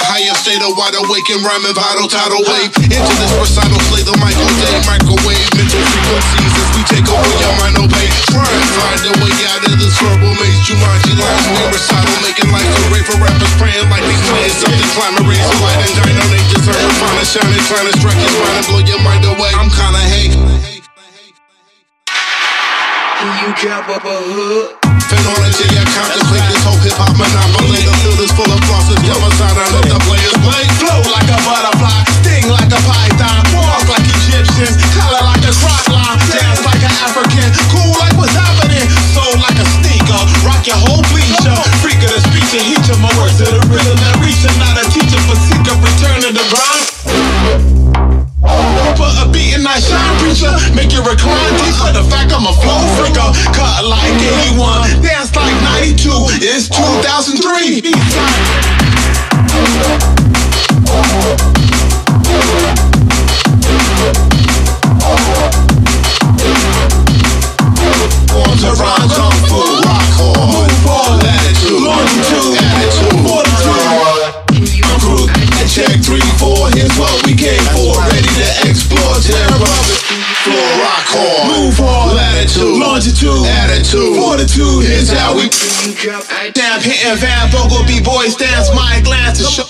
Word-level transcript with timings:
the 0.00 0.70
wide 0.76 0.96
awake 0.96 1.28
and 1.32 1.40
rhyming 1.44 1.72
vital 1.72 2.08
tidal 2.08 2.44
wave. 2.44 2.68
Into 2.84 3.14
this 3.16 3.32
recital, 3.36 3.80
slay 3.88 4.04
the 4.04 4.16
Michael 4.20 4.44
Day 4.60 4.76
microwave. 4.84 5.48
Mental 5.56 5.80
frequencies 5.80 6.52
as 6.52 6.68
we 6.76 6.82
take 6.84 7.08
over 7.08 7.36
your 7.40 7.54
mind, 7.60 7.76
obey. 7.80 8.08
Try 8.28 8.44
and 8.44 8.68
find 8.76 9.00
a 9.08 9.14
way 9.24 9.32
out 9.48 9.64
of 9.64 9.76
this 9.80 9.96
verbal 10.00 10.32
maze. 10.36 10.60
Jumanji 10.68 11.16
lines, 11.16 11.46
we 11.48 11.60
recital, 11.72 12.16
making 12.20 12.48
life 12.52 12.68
a 12.68 12.82
rave 12.92 13.06
for 13.08 13.16
rappers, 13.24 13.54
praying 13.56 13.88
like 13.88 14.04
they 14.04 14.18
playing 14.28 14.52
something. 14.52 14.90
Climate 14.92 15.26
raise 15.28 15.44
the 15.48 15.56
light 15.64 15.80
and 15.80 15.92
dino, 15.96 16.24
they 16.28 16.42
deserve 16.52 16.76
to 16.76 16.90
find 17.00 17.16
a 17.16 17.24
shining, 17.24 17.64
trying 17.68 17.88
to 17.88 17.94
strike 17.96 18.20
your 18.20 18.32
spine 18.36 18.56
and 18.60 18.66
blow 18.68 18.82
your 18.84 19.00
mind 19.00 19.24
away. 19.24 19.52
I'm 19.56 19.70
kinda 19.72 20.02
hate. 20.12 20.34
Do 23.20 23.26
you 23.44 23.50
cap 23.56 23.88
up 23.88 24.04
a 24.04 24.16
hood. 24.16 24.80
Phenology, 25.10 25.66
I 25.74 25.82
contemplate 25.90 26.46
this 26.54 26.62
whole 26.62 26.78
hip 26.86 26.94
hop 26.94 27.10
monopoly. 27.18 27.82
The 27.82 27.94
field 27.98 28.20
is 28.22 28.30
full 28.30 28.46
of 28.46 28.62
flosses, 28.62 29.02
preacher, 50.40 50.74
make 50.74 50.92
you 50.92 51.02
recline 51.02 51.52
deeper. 51.60 51.92
The 51.92 52.04
fact 52.08 52.32
I'm 52.32 52.46
a 52.46 52.52
flow 52.52 52.80
freaker, 52.96 53.28
cut 53.54 53.84
like 53.84 54.12
81, 54.52 55.02
dance 55.02 55.34
like 55.36 55.54
92. 55.84 56.10
It's 56.40 56.68
2003. 56.68 57.92
On 68.30 68.56
to 68.56 68.72
rhyme, 68.80 69.08
kung 69.12 69.36
fu, 69.48 69.60
rock 69.84 70.08
hard, 70.16 70.48
Move 70.54 70.86
on, 70.88 71.18
latitude, 71.20 71.82
longitude, 71.82 72.56
attitude, 72.56 73.20
fortitude. 73.26 74.40
I'm 74.84 75.00
crew, 75.00 75.26
check 75.68 76.00
three, 76.02 76.24
four, 76.38 76.68
here's 76.70 76.96
what 76.98 77.14
we 77.26 77.34
came 77.34 77.62
for. 77.76 77.99
Longitude, 83.00 83.46
attitude, 83.46 84.16
fortitude. 84.16 84.84
here's 84.84 85.10
how 85.10 85.34
we. 85.34 85.48
Damn, 86.52 86.80
hitting 86.80 87.16
Van 87.16 87.50
Vogel, 87.50 87.82
B-boys 87.86 88.36
dance, 88.36 88.68
my 88.74 89.00
glance 89.02 89.38
to 89.38 89.44
show. 89.44 89.64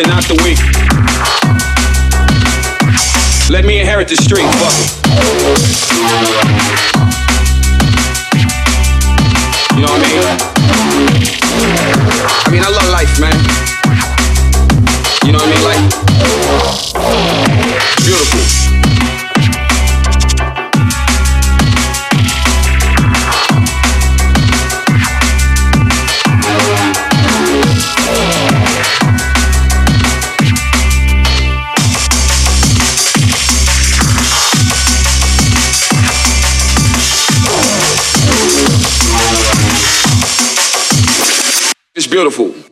Not 0.00 0.24
the. 0.24 0.56
Let 3.50 3.66
me 3.66 3.78
inherit 3.78 4.08
the 4.08 4.16
street, 4.16 4.46
fuck 4.54 4.72
it. 4.78 5.71
Beautiful. 42.12 42.71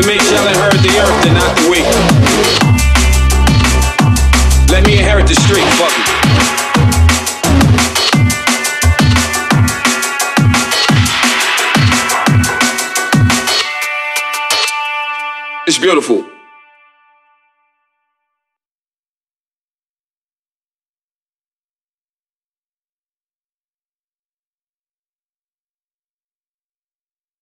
The 0.00 0.06
meek 0.06 0.20
shall 0.20 0.46
inherit 0.46 0.80
the 0.80 0.96
earth, 1.00 1.26
and 1.26 1.34
not 1.34 1.56
the 1.56 1.68
weak. 1.68 1.84
Let 4.70 4.86
me 4.86 4.96
inherit 4.96 5.26
the 5.26 5.34
street, 5.34 5.64
fuck 5.74 5.90
it. 5.90 6.06
It's 15.66 15.78
beautiful. 15.78 16.37